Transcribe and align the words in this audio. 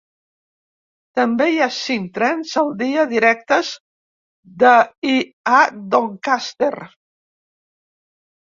També 1.19 1.45
hi 1.49 1.59
ha 1.65 1.67
cinc 1.75 2.07
trens 2.15 2.53
al 2.61 2.71
dia 2.79 3.05
directes 3.11 3.69
de 4.65 4.73
i 5.13 5.21
a 5.59 5.61
Doncaster. 5.93 6.73